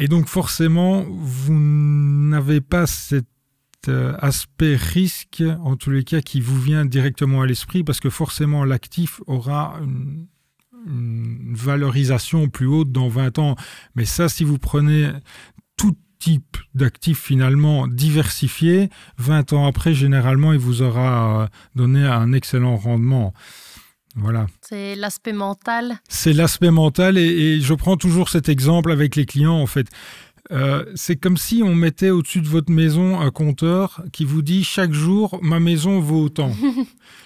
Et 0.00 0.08
donc 0.08 0.28
forcément, 0.28 1.04
vous 1.10 1.52
n'avez 1.52 2.62
pas 2.62 2.86
cet 2.86 3.26
euh, 3.88 4.16
aspect 4.18 4.74
risque, 4.74 5.42
en 5.62 5.76
tous 5.76 5.90
les 5.90 6.04
cas, 6.04 6.22
qui 6.22 6.40
vous 6.40 6.58
vient 6.58 6.86
directement 6.86 7.42
à 7.42 7.46
l'esprit, 7.46 7.84
parce 7.84 8.00
que 8.00 8.08
forcément, 8.08 8.64
l'actif 8.64 9.20
aura 9.26 9.78
une, 9.84 10.26
valorisation 11.52 12.48
plus 12.48 12.66
haute 12.66 12.90
dans 12.90 13.08
20 13.08 13.38
ans. 13.38 13.56
Mais 13.94 14.06
ça, 14.06 14.30
si 14.30 14.42
vous 14.42 14.56
prenez 14.56 15.10
tout 15.76 15.94
type 16.18 16.56
d'actifs 16.74 17.20
finalement 17.20 17.86
diversifiés, 17.86 18.88
20 19.18 19.52
ans 19.52 19.66
après, 19.66 19.92
généralement, 19.92 20.54
il 20.54 20.58
vous 20.58 20.80
aura 20.80 21.42
euh, 21.42 21.46
donné 21.74 22.06
un 22.06 22.32
excellent 22.32 22.76
rendement. 22.76 23.34
Voilà. 24.16 24.46
C'est 24.60 24.96
l'aspect 24.96 25.32
mental. 25.32 26.00
C'est 26.08 26.32
l'aspect 26.32 26.70
mental 26.70 27.16
et, 27.16 27.22
et 27.22 27.60
je 27.60 27.74
prends 27.74 27.96
toujours 27.96 28.28
cet 28.28 28.48
exemple 28.48 28.90
avec 28.90 29.16
les 29.16 29.26
clients 29.26 29.60
en 29.60 29.66
fait. 29.66 29.86
Euh, 30.52 30.84
c'est 30.96 31.14
comme 31.14 31.36
si 31.36 31.62
on 31.64 31.74
mettait 31.76 32.10
au-dessus 32.10 32.40
de 32.40 32.48
votre 32.48 32.72
maison 32.72 33.20
un 33.20 33.30
compteur 33.30 34.02
qui 34.12 34.24
vous 34.24 34.42
dit 34.42 34.64
chaque 34.64 34.92
jour 34.92 35.38
ma 35.42 35.60
maison 35.60 36.00
vaut 36.00 36.24
autant. 36.24 36.52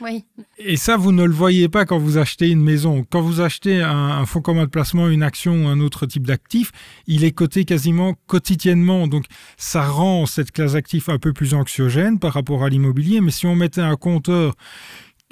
Oui. 0.00 0.25
Et 0.59 0.76
ça, 0.76 0.97
vous 0.97 1.12
ne 1.12 1.23
le 1.23 1.33
voyez 1.33 1.69
pas 1.69 1.85
quand 1.85 1.99
vous 1.99 2.19
achetez 2.19 2.49
une 2.49 2.62
maison. 2.62 3.07
Quand 3.11 3.21
vous 3.21 3.41
achetez 3.41 3.81
un, 3.81 3.91
un 3.91 4.26
fonds 4.26 4.41
commun 4.41 4.64
de 4.64 4.71
placement, 4.71 5.09
une 5.09 5.23
action 5.23 5.64
ou 5.67 5.69
un 5.69 5.79
autre 5.79 6.07
type 6.07 6.26
d'actif, 6.26 6.73
il 7.07 7.23
est 7.23 7.31
coté 7.31 7.64
quasiment 7.64 8.14
quotidiennement. 8.26 9.07
Donc, 9.07 9.26
ça 9.57 9.87
rend 9.87 10.26
cette 10.26 10.50
classe 10.50 10.73
d'actifs 10.73 11.09
un 11.09 11.19
peu 11.19 11.33
plus 11.33 11.55
anxiogène 11.55 12.19
par 12.19 12.33
rapport 12.33 12.64
à 12.64 12.71
l'immobilier. 12.71 13.21
Mais 13.21 13.31
si 13.31 13.47
on 13.47 13.55
mettait 13.55 13.83
un 13.83 13.95
compteur 13.97 14.55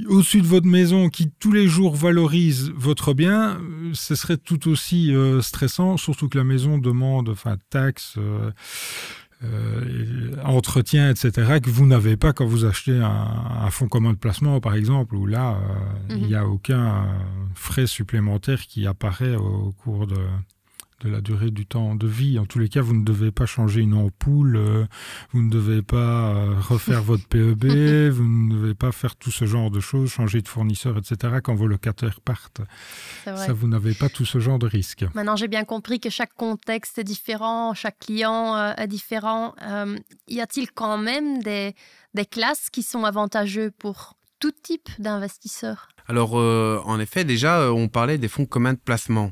au-dessus 0.09 0.41
de 0.41 0.47
votre 0.47 0.67
maison 0.67 1.09
qui 1.09 1.31
tous 1.31 1.53
les 1.53 1.69
jours 1.69 1.95
valorise 1.95 2.73
votre 2.75 3.15
bien, 3.15 3.59
euh, 3.61 3.91
ce 3.95 4.15
serait 4.15 4.37
tout 4.37 4.69
aussi 4.69 5.15
euh, 5.15 5.41
stressant, 5.41 5.97
surtout 5.97 6.29
que 6.29 6.39
la 6.39 6.45
maison 6.45 6.79
demande 6.79 7.29
enfin, 7.29 7.57
taxes, 7.71 8.17
euh, 8.19 8.51
entretien, 10.45 11.11
etc., 11.11 11.59
que 11.61 11.69
vous 11.71 11.87
n'avez 11.87 12.17
pas 12.17 12.33
quand 12.33 12.47
vous 12.47 12.65
achetez 12.65 12.97
un, 12.97 13.71
fonds 13.71 13.89
commun 13.89 14.13
de 14.13 14.19
placement, 14.19 14.61
par 14.61 14.75
exemple, 14.75 15.17
où 15.17 15.27
là, 15.27 15.59
il 16.11 16.27
n'y 16.27 16.37
a 16.37 16.45
mhm. 16.45 16.53
aucun 16.53 17.07
frais 17.55 17.89
supplémentaire 17.89 18.61
qui 18.63 18.87
apparaît 18.87 19.35
au 19.35 19.73
cours 19.73 20.07
de, 20.07 20.17
de 21.03 21.09
la 21.09 21.21
durée 21.21 21.51
du 21.51 21.67
temps 21.67 21.95
de 21.95 22.07
vie. 22.07 22.39
En 22.39 22.47
tous 22.47 22.59
les 22.59 22.69
cas, 22.69 22.81
vous 22.81 22.95
ne 22.95 23.05
devez 23.05 23.33
pas 23.33 23.47
changer 23.47 23.81
une 23.81 23.95
ampoule, 23.95 24.57
euh, 24.57 24.87
vous 25.33 25.43
ne 25.43 25.51
devez 25.51 25.83
pas 25.83 26.35
euh, 26.35 26.55
refaire 26.61 27.03
votre 27.03 27.27
PEB, 27.27 28.11
vous 28.11 28.25
ne 28.25 28.55
devez 28.55 28.75
pas 28.75 28.93
faire 28.93 29.17
tout 29.17 29.31
ce 29.31 29.45
genre 29.45 29.71
de 29.71 29.81
choses, 29.81 30.11
changer 30.11 30.41
de 30.41 30.49
fournisseur, 30.49 30.97
etc. 30.97 31.39
quand 31.43 31.55
vos 31.55 31.67
locataires 31.67 32.21
partent. 32.21 32.63
Ça, 33.25 33.53
vous 33.53 33.69
n'avez 33.69 33.95
pas 33.95 34.09
tout 34.09 34.25
ce 34.25 34.39
genre 34.39 34.59
de 34.59 34.67
risque. 34.67 35.05
Maintenant, 35.15 35.37
j'ai 35.37 35.49
bien 35.49 35.65
compris 35.65 36.01
que 36.01 36.11
chaque 36.11 36.35
contexte 36.35 36.99
est 36.99 37.05
différent, 37.05 37.75
chaque 37.75 37.99
client 37.99 38.57
euh, 38.57 38.73
est 38.77 38.89
différent. 38.89 39.55
y 40.29 40.41
a-t-il 40.41 40.71
quand 40.71 40.99
même 40.99 41.43
des, 41.43 41.75
des 42.15 42.27
classes 42.27 42.71
qui 42.71 42.83
sont 42.83 43.05
avantageuses 43.05 43.73
pour 43.79 44.17
tout 44.39 44.53
type 44.53 44.89
d'investisseurs? 44.99 45.89
Alors, 46.09 46.39
euh, 46.39 46.81
en 46.85 46.99
effet, 47.01 47.25
déjà, 47.25 47.61
euh, 47.61 47.71
on 47.71 47.89
parlait 47.89 48.19
des 48.19 48.29
fonds 48.29 48.47
communs 48.47 48.73
de 48.73 48.79
placement. 48.79 49.31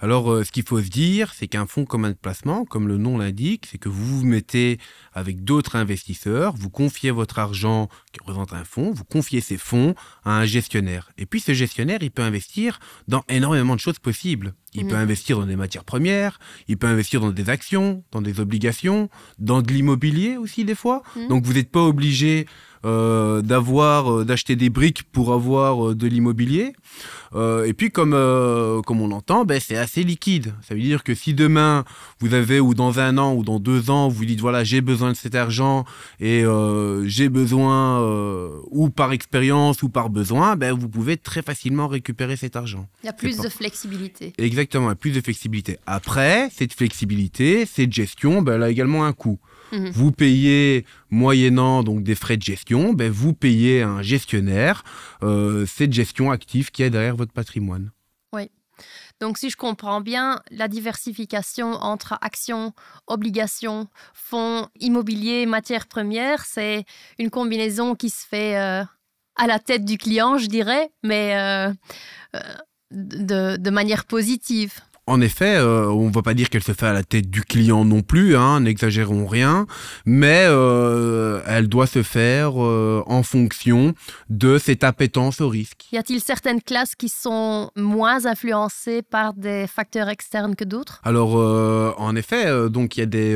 Alors, 0.00 0.32
euh, 0.32 0.44
ce 0.44 0.50
qu'il 0.50 0.64
faut 0.64 0.80
se 0.80 0.88
dire, 0.88 1.32
c'est 1.34 1.46
qu'un 1.46 1.66
fonds 1.66 1.84
commun 1.84 2.10
de 2.10 2.16
placement, 2.16 2.64
comme 2.64 2.88
le 2.88 2.98
nom 2.98 3.18
l'indique, 3.18 3.66
c'est 3.70 3.78
que 3.78 3.88
vous 3.88 4.18
vous 4.18 4.26
mettez 4.26 4.78
avec 5.12 5.44
d'autres 5.44 5.76
investisseurs, 5.76 6.54
vous 6.56 6.70
confiez 6.70 7.10
votre 7.10 7.38
argent 7.38 7.88
qui 8.12 8.18
représente 8.20 8.52
un 8.52 8.64
fonds, 8.64 8.92
vous 8.92 9.04
confiez 9.04 9.40
ces 9.40 9.56
fonds 9.56 9.94
à 10.24 10.32
un 10.38 10.44
gestionnaire. 10.44 11.10
Et 11.18 11.26
puis, 11.26 11.40
ce 11.40 11.52
gestionnaire, 11.52 11.98
il 12.02 12.10
peut 12.10 12.22
investir 12.22 12.80
dans 13.06 13.22
énormément 13.28 13.74
de 13.74 13.80
choses 13.80 13.98
possibles. 13.98 14.54
Il 14.74 14.86
peut 14.86 14.96
investir 14.96 15.38
dans 15.38 15.46
des 15.46 15.56
matières 15.56 15.84
premières, 15.84 16.38
il 16.68 16.76
peut 16.76 16.86
investir 16.86 17.20
dans 17.20 17.30
des 17.30 17.50
actions, 17.50 18.04
dans 18.12 18.20
des 18.20 18.38
obligations, 18.38 19.08
dans 19.38 19.62
de 19.62 19.72
l'immobilier 19.72 20.36
aussi 20.36 20.64
des 20.64 20.74
fois. 20.74 21.02
Mmh. 21.16 21.28
Donc 21.28 21.44
vous 21.44 21.54
n'êtes 21.54 21.70
pas 21.70 21.82
obligé 21.82 22.46
euh, 22.84 23.42
d'avoir 23.42 24.12
euh, 24.12 24.24
d'acheter 24.24 24.54
des 24.54 24.70
briques 24.70 25.02
pour 25.02 25.32
avoir 25.32 25.88
euh, 25.88 25.94
de 25.96 26.06
l'immobilier. 26.06 26.74
et 27.34 27.74
puis 27.74 27.90
comme 27.90 28.12
comme 28.86 29.00
on 29.00 29.08
l'entend, 29.08 29.44
ben, 29.44 29.60
c'est 29.60 29.76
assez 29.76 30.02
liquide. 30.02 30.54
Ça 30.62 30.74
veut 30.74 30.80
dire 30.80 31.02
que 31.02 31.14
si 31.14 31.34
demain 31.34 31.84
vous 32.20 32.34
avez 32.34 32.60
ou 32.60 32.74
dans 32.74 33.00
un 33.00 33.18
an 33.18 33.34
ou 33.34 33.42
dans 33.42 33.58
deux 33.58 33.90
ans 33.90 34.08
vous 34.08 34.24
dites 34.24 34.40
voilà 34.40 34.64
j'ai 34.64 34.80
besoin 34.80 35.10
de 35.12 35.16
cet 35.16 35.34
argent 35.34 35.84
et 36.20 36.44
j'ai 37.04 37.28
besoin 37.28 38.00
ou 38.70 38.88
par 38.88 39.12
expérience 39.12 39.82
ou 39.82 39.90
par 39.90 40.08
besoin, 40.08 40.56
ben, 40.56 40.72
vous 40.72 40.88
pouvez 40.88 41.16
très 41.18 41.42
facilement 41.42 41.86
récupérer 41.88 42.36
cet 42.36 42.56
argent. 42.56 42.86
Il 43.02 43.06
y 43.06 43.10
a 43.10 43.12
plus 43.12 43.36
de 43.36 43.48
flexibilité. 43.48 44.32
Exactement, 44.38 44.57
a 44.58 44.94
plus 44.94 45.12
de 45.12 45.20
flexibilité. 45.20 45.78
Après 45.86 46.50
cette 46.50 46.72
flexibilité, 46.72 47.66
cette 47.66 47.92
gestion, 47.92 48.42
ben, 48.42 48.54
elle 48.54 48.62
a 48.62 48.70
également 48.70 49.04
un 49.04 49.12
coût. 49.12 49.38
Mhm. 49.72 49.90
Vous 49.90 50.12
payez, 50.12 50.86
moyennant 51.10 51.82
donc 51.82 52.02
des 52.02 52.14
frais 52.14 52.36
de 52.36 52.42
gestion, 52.42 52.92
ben, 52.92 53.10
vous 53.10 53.34
payez 53.34 53.82
un 53.82 54.02
gestionnaire 54.02 54.84
euh, 55.22 55.66
cette 55.66 55.92
gestion 55.92 56.30
active 56.30 56.70
qui 56.70 56.82
est 56.82 56.90
derrière 56.90 57.16
votre 57.16 57.32
patrimoine. 57.32 57.90
Oui. 58.32 58.50
Donc, 59.20 59.36
si 59.36 59.50
je 59.50 59.56
comprends 59.56 60.00
bien, 60.00 60.40
la 60.50 60.68
diversification 60.68 61.72
entre 61.72 62.16
actions, 62.20 62.72
obligations, 63.06 63.88
fonds 64.14 64.68
immobiliers, 64.78 65.44
matières 65.46 65.86
premières, 65.86 66.44
c'est 66.44 66.84
une 67.18 67.30
combinaison 67.30 67.94
qui 67.94 68.10
se 68.10 68.26
fait 68.26 68.56
euh, 68.56 68.84
à 69.36 69.46
la 69.46 69.58
tête 69.58 69.84
du 69.84 69.98
client, 69.98 70.38
je 70.38 70.46
dirais, 70.46 70.90
mais 71.02 71.36
euh, 71.36 71.72
de, 72.90 73.70
manière 73.70 74.04
positive. 74.04 74.80
En 75.08 75.22
effet, 75.22 75.56
euh, 75.56 75.88
on 75.88 76.08
ne 76.08 76.12
va 76.12 76.20
pas 76.20 76.34
dire 76.34 76.50
qu'elle 76.50 76.62
se 76.62 76.72
fait 76.72 76.84
à 76.84 76.92
la 76.92 77.02
tête 77.02 77.30
du 77.30 77.40
client 77.40 77.82
non 77.86 78.02
plus, 78.02 78.36
hein, 78.36 78.60
n'exagérons 78.60 79.26
rien, 79.26 79.66
mais 80.04 80.44
euh, 80.46 81.40
elle 81.46 81.66
doit 81.66 81.86
se 81.86 82.02
faire 82.02 82.62
euh, 82.62 83.02
en 83.06 83.22
fonction 83.22 83.94
de 84.28 84.58
cette 84.58 84.84
appétence 84.84 85.40
au 85.40 85.48
risque. 85.48 85.86
Y 85.92 85.96
a-t-il 85.96 86.20
certaines 86.20 86.60
classes 86.60 86.94
qui 86.94 87.08
sont 87.08 87.70
moins 87.74 88.26
influencées 88.26 89.00
par 89.00 89.32
des 89.32 89.66
facteurs 89.66 90.10
externes 90.10 90.54
que 90.54 90.64
d'autres? 90.64 91.00
Alors, 91.04 91.36
en 91.98 92.14
effet, 92.14 92.68
donc 92.68 92.98
il 92.98 93.00
y, 93.00 93.02
a 93.02 93.06
des, 93.06 93.32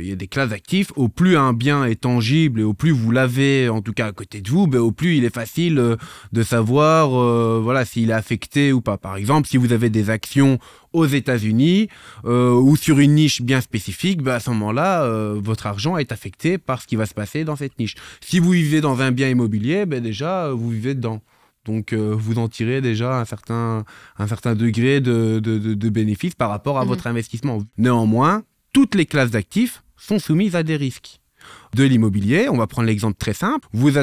y 0.00 0.12
a 0.12 0.16
des 0.16 0.28
classes 0.28 0.52
actifs. 0.52 0.92
Au 0.94 1.08
plus 1.08 1.36
un 1.36 1.52
bien 1.52 1.84
est 1.84 2.02
tangible 2.02 2.60
et 2.60 2.64
au 2.64 2.74
plus 2.74 2.92
vous 2.92 3.10
l'avez, 3.10 3.68
en 3.68 3.82
tout 3.82 3.92
cas 3.92 4.06
à 4.06 4.12
côté 4.12 4.40
de 4.40 4.48
vous, 4.48 4.68
ben, 4.68 4.78
au 4.78 4.92
plus 4.92 5.16
il 5.16 5.24
est 5.24 5.34
facile 5.34 5.96
de 6.32 6.42
savoir 6.44 7.08
voilà, 7.60 7.84
s'il 7.84 8.10
est 8.10 8.14
affecté 8.14 8.72
ou 8.72 8.80
pas. 8.80 8.98
Par 8.98 9.16
exemple, 9.16 9.48
si 9.48 9.56
vous 9.56 9.72
avez 9.72 9.90
des 9.90 10.10
actions 10.10 10.60
aux 10.98 11.06
États-Unis 11.06 11.88
euh, 12.24 12.52
ou 12.52 12.76
sur 12.76 12.98
une 12.98 13.14
niche 13.14 13.42
bien 13.42 13.60
spécifique, 13.60 14.22
bah, 14.22 14.36
à 14.36 14.40
ce 14.40 14.50
moment-là, 14.50 15.02
euh, 15.02 15.38
votre 15.42 15.66
argent 15.66 15.96
est 15.96 16.12
affecté 16.12 16.58
par 16.58 16.82
ce 16.82 16.86
qui 16.86 16.96
va 16.96 17.06
se 17.06 17.14
passer 17.14 17.44
dans 17.44 17.56
cette 17.56 17.78
niche. 17.78 17.94
Si 18.20 18.38
vous 18.38 18.50
vivez 18.50 18.80
dans 18.80 19.00
un 19.00 19.10
bien 19.10 19.28
immobilier, 19.28 19.86
ben 19.86 20.02
déjà, 20.02 20.50
vous 20.50 20.70
vivez 20.70 20.94
dedans. 20.94 21.20
Donc, 21.64 21.92
euh, 21.92 22.14
vous 22.18 22.38
en 22.38 22.48
tirez 22.48 22.80
déjà 22.80 23.18
un 23.18 23.24
certain, 23.24 23.84
un 24.18 24.26
certain 24.26 24.54
degré 24.54 25.00
de, 25.00 25.38
de, 25.38 25.58
de, 25.58 25.88
bénéfice 25.90 26.34
par 26.34 26.48
rapport 26.48 26.78
à 26.78 26.84
mmh. 26.84 26.88
votre 26.88 27.06
investissement. 27.06 27.62
Néanmoins, 27.76 28.42
toutes 28.72 28.94
les 28.94 29.06
classes 29.06 29.30
d'actifs 29.30 29.82
sont 29.96 30.18
soumises 30.18 30.56
à 30.56 30.62
des 30.62 30.76
risques 30.76 31.20
de 31.74 31.84
l'immobilier. 31.84 32.48
On 32.48 32.56
va 32.56 32.66
prendre 32.66 32.86
l'exemple 32.86 33.16
très 33.18 33.34
simple. 33.34 33.68
Vous, 33.72 33.90
vous, 33.90 33.98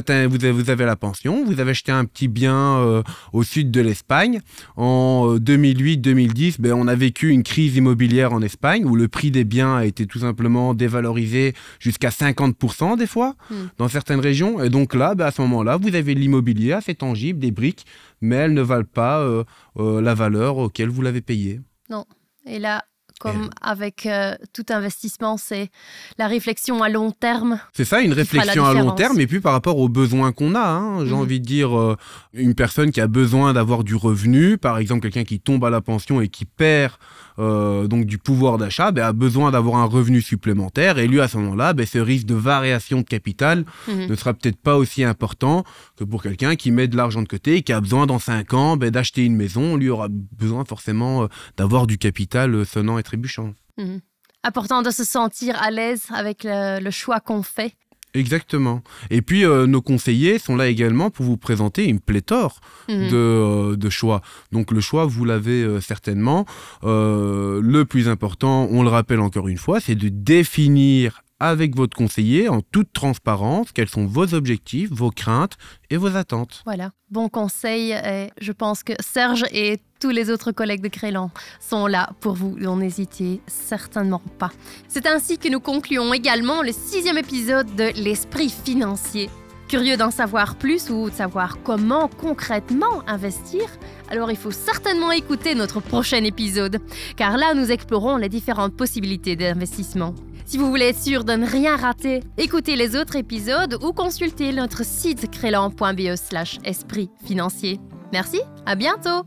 avez, 0.69 0.85
la 0.85 0.95
pension, 0.95 1.43
vous 1.45 1.59
avez 1.59 1.71
acheté 1.71 1.91
un 1.91 2.05
petit 2.05 2.27
bien 2.27 2.77
euh, 2.77 3.03
au 3.33 3.43
sud 3.43 3.71
de 3.71 3.81
l'Espagne. 3.81 4.41
En 4.75 5.35
2008-2010, 5.37 6.53
euh, 6.53 6.55
ben, 6.59 6.73
on 6.73 6.87
a 6.87 6.95
vécu 6.95 7.29
une 7.29 7.43
crise 7.43 7.75
immobilière 7.75 8.33
en 8.33 8.41
Espagne 8.41 8.85
où 8.85 8.95
le 8.95 9.07
prix 9.07 9.31
des 9.31 9.43
biens 9.43 9.75
a 9.75 9.85
été 9.85 10.05
tout 10.05 10.19
simplement 10.19 10.73
dévalorisé 10.73 11.53
jusqu'à 11.79 12.09
50% 12.09 12.97
des 12.97 13.07
fois 13.07 13.35
hmm. 13.49 13.55
dans 13.77 13.87
certaines 13.87 14.19
régions. 14.19 14.63
Et 14.63 14.69
donc 14.69 14.93
là, 14.93 15.15
ben, 15.15 15.25
à 15.25 15.31
ce 15.31 15.41
moment-là, 15.41 15.77
vous 15.77 15.95
avez 15.95 16.13
l'immobilier 16.13 16.73
assez 16.73 16.95
tangible, 16.95 17.39
des 17.39 17.51
briques, 17.51 17.85
mais 18.21 18.35
elles 18.35 18.53
ne 18.53 18.61
valent 18.61 18.85
pas 18.91 19.19
euh, 19.19 19.43
la 19.75 20.13
valeur 20.13 20.57
auquel 20.57 20.89
vous 20.89 21.01
l'avez 21.01 21.21
payé. 21.21 21.61
Non. 21.89 22.05
Et 22.45 22.59
là, 22.59 22.83
comme 23.19 23.49
avec 23.61 24.05
euh, 24.05 24.35
tout 24.53 24.65
investissement, 24.69 25.37
c'est 25.37 25.69
la 26.17 26.27
réflexion 26.27 26.83
à 26.83 26.89
long 26.89 27.11
terme. 27.11 27.59
C'est 27.73 27.85
ça, 27.85 28.01
une 28.01 28.13
réflexion 28.13 28.65
à 28.65 28.73
long 28.73 28.91
terme, 28.91 29.19
et 29.19 29.27
puis 29.27 29.39
par 29.39 29.53
rapport 29.53 29.77
aux 29.77 29.89
besoins 29.89 30.31
qu'on 30.31 30.53
a. 30.55 30.67
Hein. 30.67 31.05
J'ai 31.05 31.13
mhm. 31.13 31.19
envie 31.19 31.39
de 31.39 31.45
dire, 31.45 31.77
euh, 31.77 31.95
une 32.33 32.55
personne 32.55 32.91
qui 32.91 32.99
a 32.99 33.07
besoin 33.07 33.53
d'avoir 33.53 33.83
du 33.83 33.95
revenu, 33.95 34.57
par 34.57 34.77
exemple 34.77 35.01
quelqu'un 35.01 35.23
qui 35.23 35.39
tombe 35.39 35.63
à 35.63 35.69
la 35.69 35.81
pension 35.81 36.19
et 36.19 36.27
qui 36.27 36.45
perd 36.45 36.93
euh, 37.39 37.87
donc 37.87 38.05
du 38.05 38.17
pouvoir 38.17 38.57
d'achat, 38.57 38.91
ben, 38.91 39.05
a 39.05 39.13
besoin 39.13 39.51
d'avoir 39.51 39.77
un 39.77 39.85
revenu 39.85 40.21
supplémentaire, 40.21 40.97
et 40.97 41.07
lui 41.07 41.21
à 41.21 41.27
ce 41.27 41.37
moment-là, 41.37 41.73
ben, 41.73 41.85
ce 41.85 41.99
risque 41.99 42.25
de 42.25 42.35
variation 42.35 42.99
de 42.99 43.05
capital 43.05 43.65
mhm. 43.87 44.07
ne 44.07 44.15
sera 44.15 44.33
peut-être 44.33 44.57
pas 44.57 44.75
aussi 44.75 45.03
important 45.03 45.63
que 45.97 46.03
pour 46.03 46.21
quelqu'un 46.21 46.55
qui 46.55 46.71
met 46.71 46.87
de 46.87 46.97
l'argent 46.97 47.21
de 47.21 47.27
côté 47.27 47.55
et 47.55 47.61
qui 47.61 47.71
a 47.71 47.79
besoin 47.79 48.05
dans 48.07 48.19
5 48.19 48.53
ans 48.53 48.77
ben, 48.77 48.89
d'acheter 48.89 49.23
une 49.23 49.35
maison. 49.35 49.77
Lui 49.77 49.89
aura 49.89 50.07
besoin 50.09 50.65
forcément 50.65 51.27
d'avoir 51.57 51.87
du 51.87 51.97
capital 51.97 52.65
sonnant 52.65 52.97
et 52.97 53.03
trébuchant. 53.05 53.53
Mhm. 53.77 54.01
Important 54.43 54.81
de 54.81 54.91
se 54.91 55.03
sentir 55.03 55.59
à 55.61 55.71
l'aise 55.71 56.03
avec 56.13 56.41
le, 56.43 56.91
choix 56.91 57.19
qu'on 57.19 57.41
fait. 57.41 57.73
Exactement. 58.13 58.81
Et 59.09 59.21
puis, 59.21 59.43
euh, 59.43 59.67
nos 59.67 59.81
conseillers 59.81 60.39
sont 60.39 60.55
là 60.55 60.67
également 60.67 61.09
pour 61.09 61.25
vous 61.25 61.35
présenter 61.35 61.85
une 61.85 61.99
pléthore 61.99 62.61
mhm. 62.87 63.09
euh, 63.11 63.75
de, 63.75 63.89
choix. 63.89 64.21
Donc, 64.51 64.71
le 64.71 64.79
choix, 64.81 65.05
vous 65.05 65.25
l'avez 65.25 65.63
euh, 65.63 65.81
certainement. 65.81 66.45
le 66.83 67.83
plus 67.83 68.07
important, 68.07 68.67
on 68.71 68.83
le 68.83 68.89
rappelle 68.89 69.19
encore 69.19 69.47
une 69.47 69.57
fois, 69.57 69.79
c'est 69.79 69.95
de 69.95 70.09
définir 70.09 71.21
avec 71.41 71.75
votre 71.75 71.97
conseiller 71.97 72.47
en 72.47 72.61
toute 72.61 72.93
transparence 72.93 73.73
quels 73.73 73.89
sont 73.89 74.05
vos 74.05 74.33
objectifs, 74.33 74.89
vos 74.91 75.11
craintes 75.11 75.57
et 75.89 75.97
vos 75.97 76.15
attentes. 76.15 76.61
Voilà, 76.65 76.91
bon 77.09 77.27
conseil. 77.27 77.93
Je 78.39 78.51
pense 78.53 78.83
que 78.83 78.93
Serge 79.01 79.43
et 79.51 79.81
tous 80.05 80.11
les 80.11 80.29
autres 80.29 80.51
collègues 80.51 80.83
de 80.83 80.87
Crélan 80.87 81.31
sont 81.59 81.87
là 81.87 82.11
pour 82.19 82.35
vous. 82.35 82.55
N'hésitez 82.75 83.41
certainement 83.47 84.21
pas. 84.37 84.51
C'est 84.87 85.07
ainsi 85.07 85.39
que 85.39 85.49
nous 85.49 85.59
concluons 85.59 86.13
également 86.13 86.61
le 86.61 86.71
sixième 86.71 87.17
épisode 87.17 87.73
de 87.75 87.89
L'esprit 87.95 88.49
financier. 88.51 89.31
Curieux 89.67 89.97
d'en 89.97 90.11
savoir 90.11 90.57
plus 90.57 90.91
ou 90.91 91.09
de 91.09 91.15
savoir 91.15 91.57
comment 91.63 92.07
concrètement 92.07 93.01
investir 93.07 93.63
Alors 94.11 94.29
il 94.29 94.37
faut 94.37 94.51
certainement 94.51 95.11
écouter 95.11 95.55
notre 95.55 95.79
prochain 95.79 96.23
épisode, 96.23 96.77
car 97.17 97.35
là 97.35 97.55
nous 97.55 97.71
explorons 97.71 98.17
les 98.17 98.29
différentes 98.29 98.77
possibilités 98.77 99.35
d'investissement. 99.35 100.13
Si 100.45 100.59
vous 100.59 100.69
voulez 100.69 100.89
être 100.89 101.01
sûr 101.01 101.23
de 101.23 101.33
ne 101.33 101.47
rien 101.47 101.77
rater, 101.77 102.19
écoutez 102.37 102.75
les 102.75 102.95
autres 102.95 103.15
épisodes 103.15 103.79
ou 103.81 103.91
consultez 103.91 104.53
notre 104.53 104.85
site 104.85 105.31
crélan.be 105.31 106.15
slash 106.15 106.59
esprit 106.63 107.09
financier. 107.25 107.79
Merci, 108.13 108.41
à 108.67 108.75
bientôt 108.75 109.25